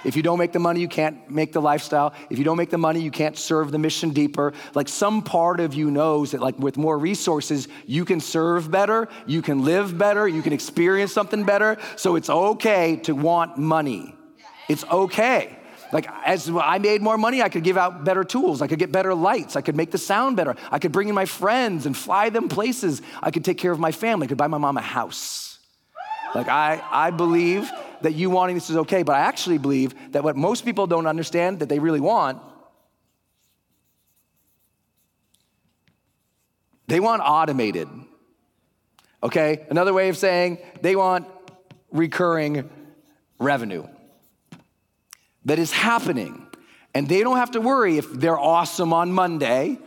If 0.04 0.14
you 0.14 0.22
don't 0.22 0.38
make 0.38 0.52
the 0.52 0.60
money, 0.60 0.78
you 0.78 0.86
can't 0.86 1.28
make 1.28 1.52
the 1.52 1.60
lifestyle. 1.60 2.14
If 2.30 2.38
you 2.38 2.44
don't 2.44 2.56
make 2.56 2.70
the 2.70 2.78
money, 2.78 3.00
you 3.00 3.10
can't 3.10 3.36
serve 3.36 3.72
the 3.72 3.80
mission 3.80 4.10
deeper. 4.10 4.52
Like 4.76 4.88
some 4.88 5.20
part 5.20 5.58
of 5.58 5.74
you 5.74 5.90
knows 5.90 6.30
that 6.30 6.40
like 6.40 6.56
with 6.60 6.76
more 6.76 6.96
resources, 6.96 7.66
you 7.84 8.04
can 8.04 8.20
serve 8.20 8.70
better, 8.70 9.08
you 9.26 9.42
can 9.42 9.64
live 9.64 9.98
better, 9.98 10.28
you 10.28 10.40
can 10.40 10.52
experience 10.52 11.12
something 11.12 11.42
better. 11.42 11.78
So 11.96 12.14
it's 12.14 12.30
okay 12.30 12.94
to 12.98 13.16
want 13.16 13.58
money. 13.58 14.14
It's 14.68 14.84
okay. 14.84 15.58
Like, 15.96 16.10
as 16.26 16.50
I 16.50 16.76
made 16.76 17.00
more 17.00 17.16
money, 17.16 17.40
I 17.40 17.48
could 17.48 17.64
give 17.64 17.78
out 17.78 18.04
better 18.04 18.22
tools. 18.22 18.60
I 18.60 18.66
could 18.66 18.78
get 18.78 18.92
better 18.92 19.14
lights. 19.14 19.56
I 19.56 19.62
could 19.62 19.76
make 19.76 19.92
the 19.92 19.96
sound 19.96 20.36
better. 20.36 20.54
I 20.70 20.78
could 20.78 20.92
bring 20.92 21.08
in 21.08 21.14
my 21.14 21.24
friends 21.24 21.86
and 21.86 21.96
fly 21.96 22.28
them 22.28 22.50
places. 22.50 23.00
I 23.22 23.30
could 23.30 23.46
take 23.46 23.56
care 23.56 23.72
of 23.72 23.78
my 23.78 23.92
family. 23.92 24.26
I 24.26 24.28
could 24.28 24.36
buy 24.36 24.46
my 24.46 24.58
mom 24.58 24.76
a 24.76 24.82
house. 24.82 25.58
Like, 26.34 26.48
I, 26.48 26.82
I 26.90 27.12
believe 27.12 27.70
that 28.02 28.12
you 28.12 28.28
wanting 28.28 28.56
this 28.56 28.68
is 28.68 28.76
okay, 28.76 29.04
but 29.04 29.14
I 29.14 29.20
actually 29.20 29.56
believe 29.56 29.94
that 30.12 30.22
what 30.22 30.36
most 30.36 30.66
people 30.66 30.86
don't 30.86 31.06
understand 31.06 31.60
that 31.60 31.70
they 31.70 31.78
really 31.78 32.00
want, 32.00 32.42
they 36.88 37.00
want 37.00 37.22
automated. 37.24 37.88
Okay? 39.22 39.64
Another 39.70 39.94
way 39.94 40.10
of 40.10 40.18
saying 40.18 40.58
they 40.82 40.94
want 40.94 41.26
recurring 41.90 42.68
revenue 43.38 43.86
that 45.46 45.58
is 45.58 45.72
happening. 45.72 46.46
And 46.94 47.08
they 47.08 47.22
don't 47.22 47.38
have 47.38 47.52
to 47.52 47.60
worry 47.60 47.98
if 47.98 48.12
they're 48.12 48.38
awesome 48.38 48.92
on 48.92 49.12
Monday, 49.12 49.78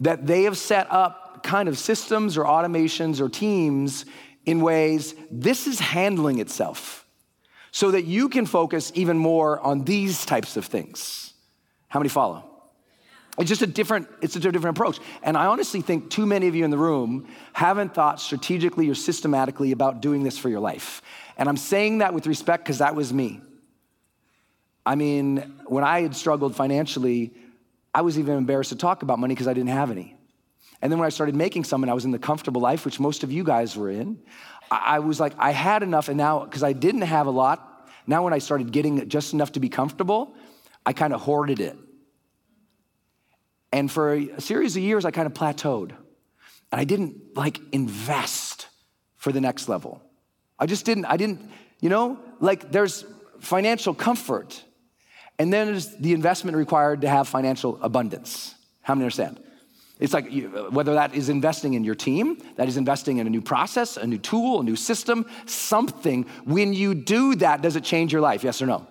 that 0.00 0.26
they 0.26 0.44
have 0.44 0.56
set 0.56 0.90
up 0.90 1.42
kind 1.42 1.68
of 1.68 1.78
systems 1.78 2.36
or 2.36 2.44
automations 2.44 3.20
or 3.20 3.28
teams 3.28 4.06
in 4.46 4.60
ways 4.60 5.14
this 5.30 5.66
is 5.66 5.78
handling 5.78 6.38
itself 6.38 7.06
so 7.70 7.90
that 7.90 8.04
you 8.04 8.28
can 8.28 8.46
focus 8.46 8.92
even 8.94 9.18
more 9.18 9.60
on 9.60 9.84
these 9.84 10.24
types 10.24 10.56
of 10.56 10.64
things. 10.64 11.34
How 11.88 11.98
many 11.98 12.08
follow? 12.08 12.50
It's 13.36 13.48
just 13.48 13.62
a 13.62 13.66
different, 13.66 14.08
it's 14.22 14.36
a 14.36 14.40
different 14.40 14.76
approach. 14.76 15.00
And 15.22 15.36
I 15.36 15.46
honestly 15.46 15.80
think 15.80 16.08
too 16.08 16.24
many 16.24 16.46
of 16.46 16.54
you 16.54 16.64
in 16.64 16.70
the 16.70 16.78
room 16.78 17.26
haven't 17.52 17.92
thought 17.92 18.20
strategically 18.20 18.88
or 18.88 18.94
systematically 18.94 19.72
about 19.72 20.00
doing 20.00 20.22
this 20.22 20.38
for 20.38 20.48
your 20.48 20.60
life. 20.60 21.02
And 21.36 21.48
I'm 21.48 21.56
saying 21.56 21.98
that 21.98 22.14
with 22.14 22.28
respect 22.28 22.64
because 22.64 22.78
that 22.78 22.94
was 22.94 23.12
me. 23.12 23.40
I 24.86 24.94
mean, 24.96 25.60
when 25.66 25.84
I 25.84 26.02
had 26.02 26.14
struggled 26.14 26.54
financially, 26.54 27.32
I 27.94 28.02
was 28.02 28.18
even 28.18 28.36
embarrassed 28.36 28.70
to 28.70 28.76
talk 28.76 29.02
about 29.02 29.18
money 29.18 29.34
because 29.34 29.48
I 29.48 29.54
didn't 29.54 29.70
have 29.70 29.90
any. 29.90 30.16
And 30.82 30.92
then 30.92 30.98
when 30.98 31.06
I 31.06 31.10
started 31.10 31.34
making 31.34 31.64
some 31.64 31.82
and 31.82 31.90
I 31.90 31.94
was 31.94 32.04
in 32.04 32.10
the 32.10 32.18
comfortable 32.18 32.60
life, 32.60 32.84
which 32.84 33.00
most 33.00 33.24
of 33.24 33.32
you 33.32 33.44
guys 33.44 33.76
were 33.76 33.90
in, 33.90 34.18
I, 34.70 34.96
I 34.96 34.98
was 34.98 35.18
like, 35.18 35.32
I 35.38 35.52
had 35.52 35.82
enough. 35.82 36.08
And 36.08 36.18
now, 36.18 36.44
because 36.44 36.62
I 36.62 36.72
didn't 36.72 37.02
have 37.02 37.26
a 37.26 37.30
lot, 37.30 37.88
now 38.06 38.22
when 38.24 38.34
I 38.34 38.38
started 38.38 38.72
getting 38.72 39.08
just 39.08 39.32
enough 39.32 39.52
to 39.52 39.60
be 39.60 39.68
comfortable, 39.68 40.34
I 40.84 40.92
kind 40.92 41.14
of 41.14 41.20
hoarded 41.20 41.60
it. 41.60 41.78
And 43.72 43.90
for 43.90 44.14
a 44.14 44.40
series 44.40 44.76
of 44.76 44.82
years, 44.82 45.04
I 45.04 45.10
kind 45.10 45.26
of 45.26 45.32
plateaued. 45.32 45.92
And 46.70 46.80
I 46.80 46.84
didn't 46.84 47.36
like 47.36 47.60
invest 47.72 48.68
for 49.16 49.32
the 49.32 49.40
next 49.40 49.68
level. 49.68 50.02
I 50.58 50.66
just 50.66 50.84
didn't, 50.84 51.06
I 51.06 51.16
didn't, 51.16 51.50
you 51.80 51.88
know, 51.88 52.18
like 52.40 52.70
there's 52.70 53.04
financial 53.40 53.94
comfort. 53.94 54.62
And 55.38 55.52
then 55.52 55.66
there's 55.66 55.96
the 55.96 56.12
investment 56.12 56.56
required 56.56 57.00
to 57.00 57.08
have 57.08 57.28
financial 57.28 57.78
abundance. 57.82 58.54
How 58.82 58.94
many 58.94 59.04
understand? 59.04 59.40
It's 60.00 60.12
like 60.12 60.30
you, 60.30 60.48
whether 60.70 60.94
that 60.94 61.14
is 61.14 61.28
investing 61.28 61.74
in 61.74 61.84
your 61.84 61.94
team, 61.94 62.38
that 62.56 62.68
is 62.68 62.76
investing 62.76 63.18
in 63.18 63.26
a 63.26 63.30
new 63.30 63.40
process, 63.40 63.96
a 63.96 64.06
new 64.06 64.18
tool, 64.18 64.60
a 64.60 64.64
new 64.64 64.76
system, 64.76 65.26
something. 65.46 66.24
When 66.44 66.72
you 66.72 66.94
do 66.94 67.36
that, 67.36 67.62
does 67.62 67.76
it 67.76 67.84
change 67.84 68.12
your 68.12 68.20
life? 68.20 68.44
Yes 68.44 68.60
or 68.60 68.66
no? 68.66 68.86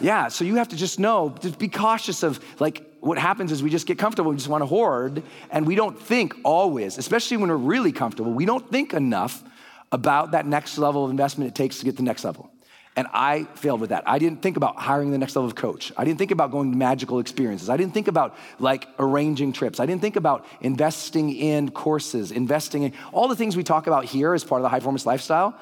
Yeah, 0.00 0.28
so 0.28 0.44
you 0.44 0.56
have 0.56 0.68
to 0.68 0.76
just 0.76 0.98
know, 0.98 1.34
just 1.40 1.58
be 1.58 1.68
cautious 1.68 2.22
of 2.22 2.40
like 2.60 2.92
what 3.00 3.18
happens 3.18 3.52
is 3.52 3.62
we 3.62 3.70
just 3.70 3.86
get 3.86 3.98
comfortable, 3.98 4.30
we 4.30 4.36
just 4.36 4.48
want 4.48 4.62
to 4.62 4.66
hoard, 4.66 5.22
and 5.50 5.66
we 5.66 5.74
don't 5.74 6.00
think 6.00 6.34
always, 6.44 6.98
especially 6.98 7.36
when 7.36 7.50
we're 7.50 7.56
really 7.56 7.92
comfortable, 7.92 8.32
we 8.32 8.44
don't 8.44 8.68
think 8.70 8.94
enough 8.94 9.42
about 9.90 10.30
that 10.32 10.46
next 10.46 10.78
level 10.78 11.04
of 11.04 11.10
investment 11.10 11.50
it 11.50 11.54
takes 11.54 11.78
to 11.78 11.84
get 11.84 11.96
the 11.96 12.02
next 12.02 12.24
level. 12.24 12.51
And 12.94 13.08
I 13.12 13.44
failed 13.54 13.80
with 13.80 13.90
that. 13.90 14.02
I 14.06 14.18
didn't 14.18 14.42
think 14.42 14.58
about 14.58 14.76
hiring 14.76 15.12
the 15.12 15.18
next 15.18 15.34
level 15.34 15.48
of 15.48 15.54
coach. 15.54 15.92
I 15.96 16.04
didn't 16.04 16.18
think 16.18 16.30
about 16.30 16.50
going 16.50 16.72
to 16.72 16.76
magical 16.76 17.20
experiences. 17.20 17.70
I 17.70 17.78
didn't 17.78 17.94
think 17.94 18.06
about 18.06 18.36
like 18.58 18.86
arranging 18.98 19.54
trips. 19.54 19.80
I 19.80 19.86
didn't 19.86 20.02
think 20.02 20.16
about 20.16 20.44
investing 20.60 21.34
in 21.34 21.70
courses, 21.70 22.32
investing 22.32 22.82
in 22.82 22.92
all 23.12 23.28
the 23.28 23.36
things 23.36 23.56
we 23.56 23.64
talk 23.64 23.86
about 23.86 24.04
here 24.04 24.34
as 24.34 24.44
part 24.44 24.60
of 24.60 24.64
the 24.64 24.68
high 24.68 24.78
performance 24.78 25.06
lifestyle. 25.06 25.58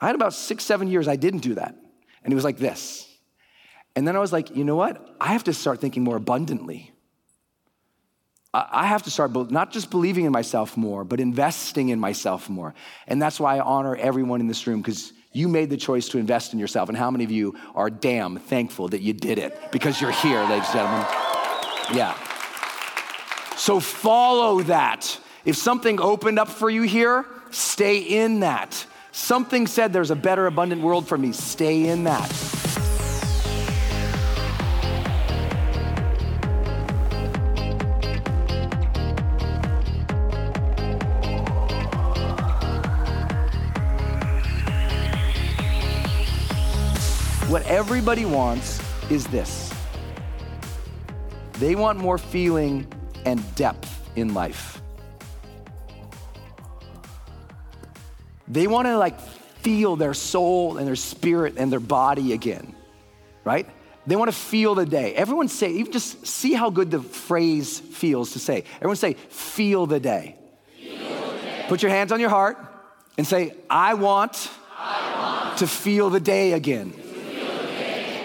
I 0.00 0.06
had 0.06 0.14
about 0.14 0.34
six, 0.34 0.64
seven 0.64 0.88
years 0.88 1.08
I 1.08 1.16
didn't 1.16 1.40
do 1.40 1.54
that. 1.54 1.74
And 2.22 2.32
it 2.32 2.34
was 2.34 2.44
like 2.44 2.58
this. 2.58 3.08
And 3.94 4.06
then 4.06 4.14
I 4.14 4.18
was 4.18 4.32
like, 4.32 4.54
you 4.54 4.64
know 4.64 4.76
what? 4.76 5.16
I 5.18 5.28
have 5.28 5.44
to 5.44 5.54
start 5.54 5.80
thinking 5.80 6.04
more 6.04 6.16
abundantly. 6.16 6.92
I 8.52 8.86
have 8.86 9.02
to 9.02 9.10
start 9.10 9.50
not 9.50 9.70
just 9.70 9.90
believing 9.90 10.24
in 10.24 10.32
myself 10.32 10.76
more, 10.76 11.04
but 11.04 11.20
investing 11.20 11.90
in 11.90 12.00
myself 12.00 12.48
more. 12.48 12.74
And 13.06 13.20
that's 13.20 13.38
why 13.38 13.56
I 13.56 13.60
honor 13.60 13.94
everyone 13.94 14.40
in 14.40 14.46
this 14.46 14.66
room 14.66 14.80
because 14.80 15.12
you 15.36 15.48
made 15.48 15.70
the 15.70 15.76
choice 15.76 16.08
to 16.08 16.18
invest 16.18 16.52
in 16.52 16.58
yourself. 16.58 16.88
And 16.88 16.96
how 16.96 17.10
many 17.10 17.24
of 17.24 17.30
you 17.30 17.54
are 17.74 17.90
damn 17.90 18.38
thankful 18.38 18.88
that 18.88 19.02
you 19.02 19.12
did 19.12 19.38
it 19.38 19.70
because 19.70 20.00
you're 20.00 20.10
here, 20.10 20.42
ladies 20.44 20.66
and 20.70 20.74
gentlemen? 20.74 21.06
Yeah. 21.92 22.14
So 23.56 23.80
follow 23.80 24.62
that. 24.62 25.18
If 25.44 25.56
something 25.56 26.00
opened 26.00 26.38
up 26.38 26.48
for 26.48 26.70
you 26.70 26.82
here, 26.82 27.26
stay 27.50 27.98
in 27.98 28.40
that. 28.40 28.86
Something 29.12 29.66
said 29.66 29.92
there's 29.92 30.10
a 30.10 30.16
better, 30.16 30.46
abundant 30.46 30.82
world 30.82 31.06
for 31.06 31.16
me, 31.16 31.32
stay 31.32 31.88
in 31.88 32.04
that. 32.04 32.55
Everybody 47.76 48.24
wants 48.24 48.80
is 49.10 49.26
this 49.26 49.70
they 51.58 51.74
want 51.74 51.98
more 51.98 52.16
feeling 52.16 52.86
and 53.26 53.54
depth 53.54 54.10
in 54.16 54.32
life. 54.32 54.80
They 58.48 58.66
want 58.66 58.86
to 58.86 58.96
like 58.96 59.20
feel 59.60 59.96
their 59.96 60.14
soul 60.14 60.78
and 60.78 60.86
their 60.86 60.96
spirit 60.96 61.54
and 61.58 61.70
their 61.70 61.80
body 61.80 62.32
again, 62.32 62.74
right? 63.44 63.68
They 64.06 64.16
want 64.16 64.30
to 64.30 64.36
feel 64.36 64.74
the 64.74 64.86
day. 64.86 65.14
Everyone 65.14 65.48
say, 65.48 65.72
even 65.72 65.92
just 65.92 66.26
see 66.26 66.54
how 66.54 66.70
good 66.70 66.90
the 66.90 67.00
phrase 67.00 67.78
feels 67.78 68.32
to 68.32 68.38
say. 68.38 68.64
Everyone 68.76 68.96
say, 68.96 69.14
feel 69.14 69.86
the 69.86 70.00
day. 70.00 70.36
Feel 70.78 70.98
the 70.98 71.38
day. 71.42 71.64
Put 71.68 71.82
your 71.82 71.90
hands 71.90 72.12
on 72.12 72.20
your 72.20 72.30
heart 72.30 72.56
and 73.18 73.26
say, 73.26 73.54
I 73.68 73.94
want, 73.94 74.50
I 74.78 75.42
want 75.44 75.58
to 75.58 75.66
feel 75.66 76.08
the 76.08 76.20
day 76.20 76.52
again. 76.52 76.94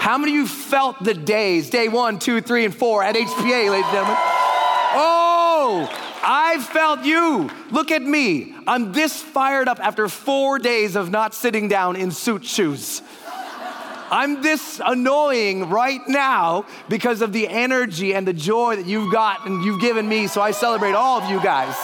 How 0.01 0.17
many 0.17 0.31
of 0.31 0.35
you 0.35 0.47
felt 0.47 1.03
the 1.03 1.13
days, 1.13 1.69
day 1.69 1.87
one, 1.87 2.17
two, 2.17 2.41
three, 2.41 2.65
and 2.65 2.75
four 2.75 3.03
at 3.03 3.13
HPA, 3.13 3.69
ladies 3.69 3.85
and 3.85 3.93
gentlemen? 3.93 4.15
Oh, 4.95 5.87
I 6.23 6.59
felt 6.73 7.05
you. 7.05 7.51
Look 7.69 7.91
at 7.91 8.01
me. 8.01 8.55
I'm 8.65 8.93
this 8.93 9.21
fired 9.21 9.67
up 9.67 9.79
after 9.79 10.07
four 10.07 10.57
days 10.57 10.95
of 10.95 11.11
not 11.11 11.35
sitting 11.35 11.67
down 11.67 11.95
in 11.97 12.09
suit 12.09 12.43
shoes. 12.43 13.03
I'm 14.09 14.41
this 14.41 14.81
annoying 14.83 15.69
right 15.69 16.01
now 16.07 16.65
because 16.89 17.21
of 17.21 17.31
the 17.31 17.47
energy 17.47 18.15
and 18.15 18.27
the 18.27 18.33
joy 18.33 18.77
that 18.77 18.87
you've 18.87 19.13
got 19.13 19.45
and 19.45 19.63
you've 19.63 19.81
given 19.81 20.09
me. 20.09 20.25
So 20.25 20.41
I 20.41 20.49
celebrate 20.49 20.93
all 20.93 21.21
of 21.21 21.29
you 21.29 21.39
guys. 21.43 21.75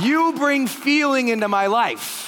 You 0.00 0.32
bring 0.34 0.68
feeling 0.68 1.26
into 1.26 1.48
my 1.48 1.66
life. 1.66 2.27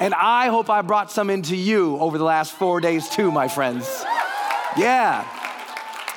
And 0.00 0.14
I 0.14 0.48
hope 0.48 0.70
I 0.70 0.82
brought 0.82 1.10
some 1.10 1.28
into 1.28 1.56
you 1.56 1.98
over 1.98 2.18
the 2.18 2.24
last 2.24 2.52
four 2.52 2.80
days, 2.80 3.08
too, 3.08 3.32
my 3.32 3.48
friends. 3.48 4.04
Yeah. 4.76 5.26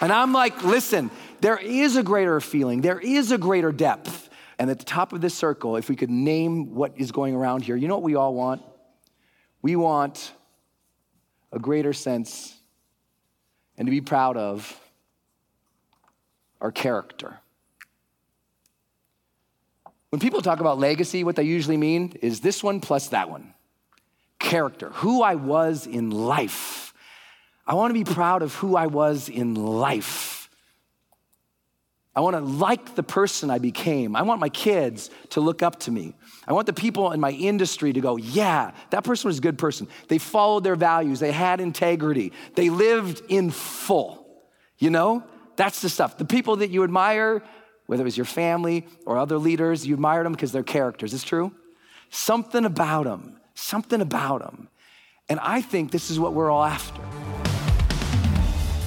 And 0.01 0.11
I'm 0.11 0.33
like, 0.33 0.63
listen, 0.63 1.09
there 1.41 1.57
is 1.57 1.95
a 1.95 2.03
greater 2.03 2.39
feeling, 2.39 2.81
there 2.81 2.99
is 2.99 3.31
a 3.31 3.37
greater 3.37 3.71
depth. 3.71 4.29
And 4.59 4.69
at 4.69 4.77
the 4.77 4.85
top 4.85 5.11
of 5.13 5.21
this 5.21 5.33
circle, 5.33 5.75
if 5.77 5.89
we 5.89 5.95
could 5.95 6.11
name 6.11 6.75
what 6.75 6.93
is 6.95 7.11
going 7.11 7.33
around 7.33 7.63
here, 7.63 7.75
you 7.75 7.87
know 7.87 7.95
what 7.95 8.03
we 8.03 8.13
all 8.13 8.35
want? 8.35 8.61
We 9.63 9.75
want 9.75 10.33
a 11.51 11.57
greater 11.57 11.93
sense 11.93 12.55
and 13.77 13.87
to 13.87 13.91
be 13.91 14.01
proud 14.01 14.37
of 14.37 14.79
our 16.59 16.71
character. 16.71 17.39
When 20.11 20.19
people 20.19 20.41
talk 20.41 20.59
about 20.59 20.77
legacy, 20.77 21.23
what 21.23 21.35
they 21.35 21.43
usually 21.43 21.77
mean 21.77 22.17
is 22.21 22.41
this 22.41 22.63
one 22.63 22.81
plus 22.81 23.07
that 23.07 23.29
one 23.29 23.55
character, 24.41 24.89
who 24.89 25.21
I 25.21 25.35
was 25.35 25.87
in 25.87 26.09
life. 26.09 26.93
I 27.65 27.75
want 27.75 27.91
to 27.91 27.93
be 27.93 28.03
proud 28.03 28.41
of 28.41 28.53
who 28.55 28.75
I 28.75 28.87
was 28.87 29.29
in 29.29 29.55
life. 29.55 30.49
I 32.13 32.19
want 32.19 32.35
to 32.35 32.41
like 32.41 32.95
the 32.95 33.03
person 33.03 33.49
I 33.49 33.59
became. 33.59 34.17
I 34.17 34.23
want 34.23 34.41
my 34.41 34.49
kids 34.49 35.09
to 35.29 35.39
look 35.39 35.63
up 35.63 35.79
to 35.81 35.91
me. 35.91 36.13
I 36.45 36.51
want 36.51 36.65
the 36.65 36.73
people 36.73 37.13
in 37.13 37.21
my 37.21 37.31
industry 37.31 37.93
to 37.93 38.01
go, 38.01 38.17
yeah, 38.17 38.71
that 38.89 39.05
person 39.05 39.29
was 39.29 39.37
a 39.37 39.41
good 39.41 39.57
person. 39.57 39.87
They 40.09 40.17
followed 40.17 40.65
their 40.65 40.75
values, 40.75 41.21
they 41.21 41.31
had 41.31 41.61
integrity, 41.61 42.33
they 42.55 42.69
lived 42.69 43.21
in 43.29 43.51
full. 43.51 44.27
You 44.77 44.89
know, 44.89 45.23
that's 45.55 45.81
the 45.81 45.89
stuff. 45.89 46.17
The 46.17 46.25
people 46.25 46.57
that 46.57 46.71
you 46.71 46.83
admire, 46.83 47.43
whether 47.85 48.01
it 48.01 48.05
was 48.05 48.17
your 48.17 48.25
family 48.25 48.87
or 49.05 49.17
other 49.17 49.37
leaders, 49.37 49.85
you 49.85 49.93
admired 49.93 50.25
them 50.25 50.33
because 50.33 50.51
they're 50.51 50.63
characters. 50.63 51.13
Is 51.13 51.23
true? 51.23 51.53
Something 52.09 52.65
about 52.65 53.05
them 53.05 53.37
something 53.61 54.01
about 54.01 54.41
them. 54.41 54.67
And 55.29 55.39
I 55.39 55.61
think 55.61 55.91
this 55.91 56.11
is 56.11 56.19
what 56.19 56.33
we're 56.33 56.51
all 56.51 56.63
after. 56.63 57.01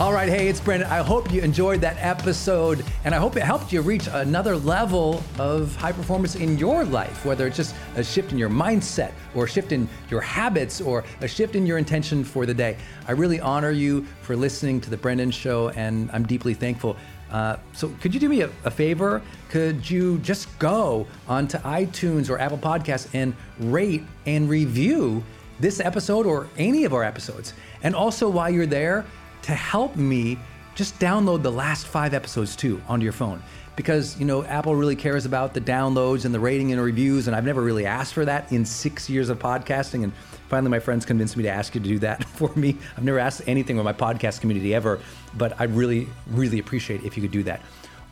All 0.01 0.13
right, 0.13 0.29
hey, 0.29 0.49
it's 0.49 0.61
Brendon. 0.61 0.91
I 0.91 0.99
hope 0.99 1.33
you 1.33 1.41
enjoyed 1.41 1.81
that 1.83 1.97
episode, 2.01 2.85
and 3.05 3.15
I 3.15 3.19
hope 3.19 3.37
it 3.37 3.45
helped 3.45 3.73
you 3.73 3.81
reach 3.81 4.09
another 4.11 4.57
level 4.57 5.23
of 5.39 5.77
high 5.77 5.93
performance 5.93 6.35
in 6.35 6.59
your 6.59 6.85
life, 6.85 7.25
whether 7.25 7.47
it's 7.47 7.57
just 7.57 7.77
a 7.95 8.03
shift 8.03 8.33
in 8.33 8.37
your 8.37 8.51
mindset, 8.51 9.13
or 9.37 9.45
a 9.45 9.49
shift 9.49 9.71
in 9.71 9.89
your 10.11 10.21
habits, 10.21 10.81
or 10.81 11.05
a 11.21 11.29
shift 11.29 11.55
in 11.55 11.65
your 11.65 11.79
intention 11.79 12.25
for 12.25 12.45
the 12.45 12.53
day. 12.53 12.77
I 13.07 13.13
really 13.13 13.39
honor 13.39 13.71
you 13.71 14.05
for 14.23 14.35
listening 14.35 14.81
to 14.81 14.91
The 14.91 14.97
Brendon 14.97 15.31
Show, 15.31 15.69
and 15.71 16.11
I'm 16.13 16.27
deeply 16.27 16.55
thankful. 16.55 16.97
Uh, 17.35 17.57
so, 17.73 17.89
could 18.01 18.15
you 18.15 18.21
do 18.21 18.29
me 18.29 18.43
a, 18.43 18.51
a, 18.65 18.71
favor? 18.71 19.21
Could 19.49 19.91
you 19.91 20.19
just 20.19 20.57
go 20.61 21.05
onto 21.27 21.59
iTunes 21.59 22.31
or 22.31 22.39
Apple 22.39 22.59
Podcasts 22.59 23.09
and 23.13 23.35
rate 23.59 24.05
and 24.25 24.49
review 24.49 25.21
this 25.59 25.81
episode 25.81 26.27
or 26.27 26.47
any 26.57 26.85
of 26.85 26.95
our 26.95 27.03
episodes? 27.03 27.53
And 27.83 27.93
also, 27.93 28.29
while 28.29 28.51
you're 28.51 28.67
there, 28.67 29.05
to 29.43 29.53
help 29.53 29.97
me, 29.97 30.39
just 30.77 30.97
download 31.01 31.43
the 31.43 31.51
last 31.51 31.89
five 31.89 32.15
episodes 32.15 32.55
too 32.55 32.81
onto 32.87 33.03
your 33.03 33.13
phone. 33.13 33.43
Because, 33.77 34.19
you 34.19 34.25
know, 34.25 34.45
Apple 34.45 34.77
really 34.77 34.95
cares 34.95 35.27
about 35.27 35.53
the 35.53 35.61
downloads 35.61 36.25
and 36.25 36.35
the 36.35 36.39
rating 36.39 36.73
and 36.73 36.81
reviews, 36.81 37.27
and 37.27 37.35
I've 37.35 37.45
never 37.45 37.61
really 37.61 37.87
asked 37.87 38.15
for 38.15 38.25
that 38.25 38.53
in 38.53 38.65
six 38.65 39.11
years 39.11 39.29
of 39.29 39.39
podcasting. 39.41 40.05
And 40.05 40.13
finally, 40.49 40.71
my 40.71 40.79
friends 40.79 41.05
convinced 41.05 41.37
me 41.37 41.43
to 41.43 41.49
ask 41.49 41.75
you 41.75 41.81
to 41.81 41.89
do 41.89 41.99
that 42.01 42.23
for 42.37 42.53
me. 42.55 42.77
I've 42.97 43.05
never 43.05 43.19
asked 43.19 43.43
anything 43.47 43.77
with 43.77 43.85
my 43.85 43.93
podcast 43.93 44.41
community 44.41 44.75
ever, 44.75 45.01
but 45.37 45.61
I'd 45.61 45.75
really, 45.75 46.09
really 46.29 46.61
appreciate 46.61 47.03
if 47.03 47.17
you 47.17 47.23
could 47.23 47.33
do 47.33 47.43
that. 47.45 47.61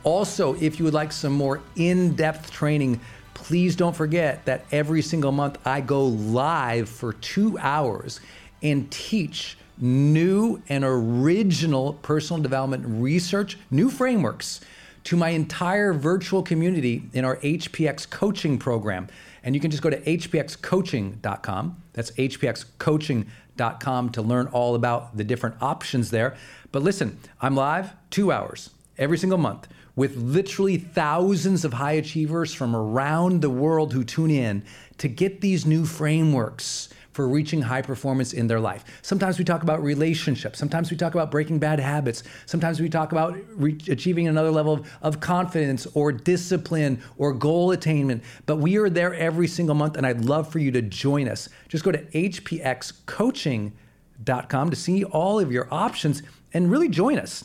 Also, 0.05 0.55
if 0.55 0.81
you 0.81 0.85
would 0.85 0.94
like 0.94 1.12
some 1.12 1.33
more 1.33 1.61
in 1.77 2.16
depth 2.16 2.51
training, 2.51 3.01
please 3.35 3.77
don't 3.77 3.94
forget 3.94 4.44
that 4.46 4.64
every 4.72 5.01
single 5.03 5.31
month 5.31 5.59
I 5.64 5.81
go 5.81 6.07
live 6.07 6.88
for 6.88 7.12
two 7.12 7.57
hours 7.59 8.20
and 8.62 8.90
teach 8.90 9.57
new 9.79 10.61
and 10.68 10.85
original 10.85 11.94
personal 11.94 12.42
development 12.42 12.85
research, 12.87 13.59
new 13.70 13.90
frameworks 13.90 14.61
to 15.05 15.17
my 15.17 15.31
entire 15.31 15.93
virtual 15.93 16.43
community 16.43 17.03
in 17.12 17.25
our 17.25 17.37
HPX 17.38 18.09
coaching 18.09 18.59
program. 18.59 19.09
And 19.43 19.55
you 19.55 19.61
can 19.61 19.71
just 19.71 19.83
go 19.83 19.91
to 19.91 20.01
hpxcoaching.com. 20.01 21.83
That's 21.93 22.11
hpxcoaching.com 22.12 24.11
to 24.11 24.23
learn 24.23 24.47
all 24.49 24.75
about 24.75 25.17
the 25.17 25.25
different 25.25 25.57
options 25.61 26.11
there. 26.11 26.37
But 26.71 26.83
listen, 26.83 27.19
I'm 27.41 27.55
live 27.57 27.93
two 28.11 28.31
hours 28.33 28.71
every 28.99 29.19
single 29.19 29.38
month 29.38 29.69
with 29.95 30.17
literally 30.17 30.79
thousands 30.79 31.65
of 31.65 31.75
high 31.75 31.93
achievers 31.93 32.55
from 32.55 32.75
around 32.75 33.43
the 33.43 33.51
world 33.51 33.93
who 33.93 34.05
tune 34.05 34.31
in 34.31 34.65
to 34.99 35.09
get 35.09 35.41
these 35.41 35.67
new 35.67 35.85
frameworks 35.85 36.88
for 37.12 37.29
reaching 37.29 37.62
high 37.62 37.83
performance 37.83 38.33
in 38.33 38.46
their 38.46 38.61
life. 38.61 38.85
Sometimes 39.03 39.38
we 39.38 39.44
talk 39.44 39.62
about 39.62 39.83
relationships. 39.83 40.59
Sometimes 40.59 40.90
we 40.90 40.96
talk 40.96 41.14
about 41.14 41.31
breaking 41.31 41.59
bad 41.59 41.79
habits. 41.79 42.22
Sometimes 42.46 42.81
we 42.81 42.88
talk 42.88 43.12
about 43.12 43.37
re- 43.55 43.77
achieving 43.88 44.29
another 44.29 44.51
level 44.51 44.72
of, 44.75 44.90
of 45.03 45.20
confidence 45.20 45.87
or 45.94 46.11
discipline 46.11 47.03
or 47.18 47.33
goal 47.33 47.72
attainment. 47.72 48.25
But 48.46 48.57
we 48.57 48.79
are 48.79 48.88
there 48.88 49.12
every 49.14 49.48
single 49.48 49.75
month, 49.75 49.96
and 49.96 50.07
I'd 50.07 50.25
love 50.25 50.51
for 50.51 50.59
you 50.59 50.70
to 50.72 50.81
join 50.83 51.29
us. 51.29 51.48
Just 51.68 51.85
go 51.85 51.92
to 51.92 51.98
hpxcoaching.com 51.98 54.70
to 54.70 54.77
see 54.77 55.05
all 55.05 55.38
of 55.38 55.53
your 55.53 55.68
options 55.70 56.22
and 56.55 56.70
really 56.70 56.88
join 56.88 57.18
us. 57.18 57.44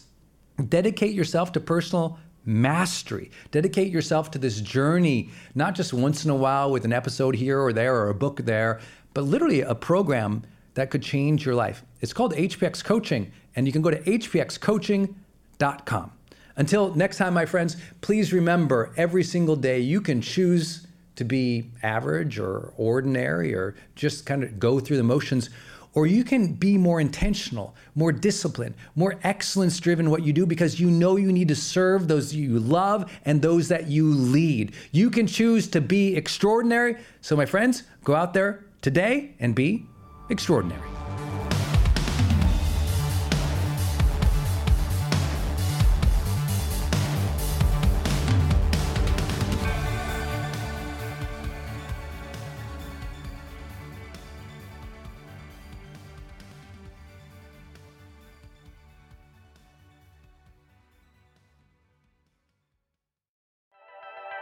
Dedicate 0.70 1.14
yourself 1.14 1.52
to 1.52 1.60
personal 1.60 2.18
mastery. 2.48 3.30
Dedicate 3.52 3.92
yourself 3.92 4.32
to 4.32 4.40
this 4.40 4.62
journey, 4.62 5.30
not 5.54 5.76
just 5.76 5.94
once 5.94 6.24
in 6.24 6.32
a 6.32 6.36
while 6.36 6.72
with 6.72 6.86
an 6.86 6.94
episode 6.94 7.36
here 7.36 7.60
or 7.60 7.74
there 7.74 7.96
or 7.96 8.10
a 8.10 8.16
book 8.16 8.38
there, 8.46 8.80
but 9.18 9.24
literally 9.24 9.62
a 9.62 9.74
program 9.74 10.44
that 10.76 10.92
could 10.92 11.02
change 11.02 11.44
your 11.44 11.56
life. 11.56 11.84
It's 12.02 12.14
called 12.14 12.36
HPX 12.36 12.84
Coaching, 12.84 13.32
and 13.56 13.66
you 13.66 13.74
can 13.74 13.82
go 13.82 13.90
to 13.90 13.98
hpxcoaching.com. 13.98 16.12
Until 16.56 16.94
next 16.94 17.18
time, 17.18 17.34
my 17.34 17.48
friends, 17.48 17.78
please 18.02 18.32
remember 18.32 18.94
every 18.96 19.24
single 19.24 19.56
day 19.56 19.80
you 19.80 20.02
can 20.02 20.22
choose 20.22 20.86
to 21.16 21.24
be 21.24 21.72
average 21.82 22.38
or 22.38 22.74
ordinary 22.78 23.56
or 23.56 23.74
just 23.96 24.28
kind 24.28 24.44
of 24.44 24.60
go 24.60 24.80
through 24.80 24.98
the 24.98 25.04
motions 25.04 25.50
or 25.98 26.06
you 26.06 26.24
can 26.24 26.54
be 26.54 26.78
more 26.78 27.02
intentional, 27.02 27.76
more 27.96 28.12
disciplined, 28.12 28.76
more 28.96 29.16
excellence 29.24 29.80
driven 29.80 30.12
what 30.12 30.22
you 30.22 30.32
do 30.32 30.46
because 30.46 30.80
you 30.80 30.92
know 30.92 31.16
you 31.16 31.32
need 31.32 31.48
to 31.48 31.56
serve 31.56 32.08
those 32.08 32.36
you 32.36 32.60
love 32.60 33.12
and 33.26 33.42
those 33.42 33.70
that 33.70 33.88
you 33.88 34.14
lead. 34.14 34.74
You 34.92 35.10
can 35.10 35.26
choose 35.26 35.68
to 35.70 35.82
be 35.82 36.16
extraordinary. 36.16 36.98
So, 37.22 37.36
my 37.36 37.48
friends, 37.48 37.82
go 38.04 38.14
out 38.14 38.36
there 38.36 38.64
today 38.82 39.36
and 39.40 39.56
be 39.56 39.86
extraordinary. 40.30 40.82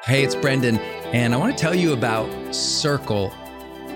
Hey, 0.05 0.23
it's 0.23 0.35
Brendon, 0.35 0.77
and 1.13 1.33
I 1.33 1.37
want 1.37 1.57
to 1.57 1.59
tell 1.59 1.73
you 1.73 1.91
about 1.91 2.29
Circle 2.53 3.33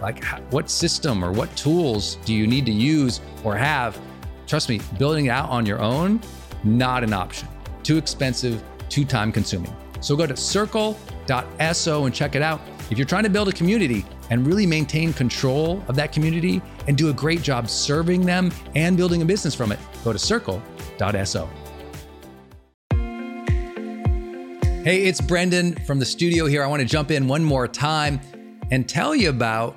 like, 0.00 0.24
what 0.52 0.70
system 0.70 1.24
or 1.24 1.32
what 1.32 1.54
tools 1.56 2.16
do 2.24 2.34
you 2.34 2.46
need 2.46 2.66
to 2.66 2.72
use 2.72 3.20
or 3.44 3.56
have? 3.56 3.98
Trust 4.46 4.68
me, 4.68 4.80
building 4.98 5.26
it 5.26 5.30
out 5.30 5.48
on 5.50 5.66
your 5.66 5.80
own, 5.80 6.20
not 6.64 7.02
an 7.02 7.12
option. 7.12 7.48
Too 7.82 7.96
expensive, 7.96 8.62
too 8.88 9.04
time 9.04 9.32
consuming. 9.32 9.74
So 10.00 10.16
go 10.16 10.26
to 10.26 10.36
circle.so 10.36 12.04
and 12.04 12.14
check 12.14 12.34
it 12.34 12.42
out. 12.42 12.60
If 12.90 12.98
you're 12.98 13.06
trying 13.06 13.24
to 13.24 13.30
build 13.30 13.48
a 13.48 13.52
community 13.52 14.04
and 14.30 14.46
really 14.46 14.66
maintain 14.66 15.12
control 15.12 15.82
of 15.88 15.96
that 15.96 16.12
community 16.12 16.62
and 16.86 16.96
do 16.96 17.10
a 17.10 17.12
great 17.12 17.42
job 17.42 17.68
serving 17.68 18.24
them 18.24 18.52
and 18.74 18.96
building 18.96 19.22
a 19.22 19.24
business 19.24 19.54
from 19.54 19.72
it, 19.72 19.78
go 20.04 20.12
to 20.12 20.18
circle.so. 20.18 21.48
Hey, 24.84 25.02
it's 25.02 25.20
brendon 25.20 25.74
from 25.84 25.98
the 25.98 26.04
studio 26.04 26.46
here. 26.46 26.62
I 26.62 26.68
want 26.68 26.80
to 26.80 26.86
jump 26.86 27.10
in 27.10 27.26
one 27.26 27.42
more 27.42 27.66
time 27.66 28.20
and 28.70 28.88
tell 28.88 29.16
you 29.16 29.30
about 29.30 29.76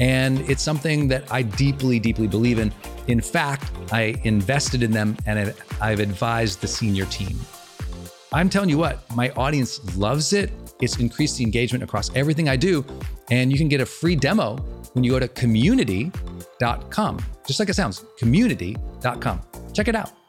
And 0.00 0.40
it's 0.50 0.62
something 0.62 1.08
that 1.08 1.30
I 1.30 1.42
deeply, 1.42 1.98
deeply 1.98 2.26
believe 2.26 2.58
in. 2.58 2.72
In 3.06 3.20
fact, 3.20 3.70
I 3.92 4.14
invested 4.24 4.82
in 4.82 4.90
them 4.90 5.16
and 5.26 5.54
I've 5.80 6.00
advised 6.00 6.60
the 6.60 6.66
senior 6.66 7.04
team. 7.06 7.38
I'm 8.32 8.48
telling 8.48 8.70
you 8.70 8.78
what, 8.78 8.98
my 9.14 9.30
audience 9.30 9.96
loves 9.96 10.32
it. 10.32 10.50
It's 10.80 10.98
increased 10.98 11.36
the 11.36 11.44
engagement 11.44 11.84
across 11.84 12.14
everything 12.16 12.48
I 12.48 12.56
do. 12.56 12.84
And 13.30 13.52
you 13.52 13.58
can 13.58 13.68
get 13.68 13.80
a 13.80 13.86
free 13.86 14.16
demo 14.16 14.56
when 14.94 15.04
you 15.04 15.12
go 15.12 15.18
to 15.18 15.28
community.com, 15.28 17.18
just 17.46 17.60
like 17.60 17.68
it 17.68 17.74
sounds, 17.74 18.04
community.com. 18.18 19.42
Check 19.74 19.88
it 19.88 19.94
out. 19.94 20.21